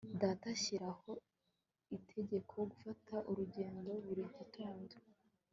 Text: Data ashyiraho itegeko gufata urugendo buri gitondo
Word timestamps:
Data 0.21 0.45
ashyiraho 0.55 1.11
itegeko 1.97 2.55
gufata 2.71 3.15
urugendo 3.29 3.89
buri 4.05 4.23
gitondo 4.37 4.95